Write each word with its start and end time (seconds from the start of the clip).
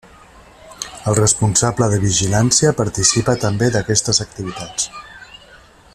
El 1.11 1.17
responsable 1.19 1.89
de 1.91 1.99
vigilància 2.05 2.73
participa 2.81 3.39
també 3.45 3.71
d'aquestes 3.77 4.23
activitats. 4.29 4.91